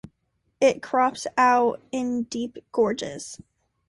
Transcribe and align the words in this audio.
It 0.59 0.81
crops 0.81 1.27
out 1.37 1.79
in 1.91 2.23
deep 2.23 2.57
gorges. 2.71 3.37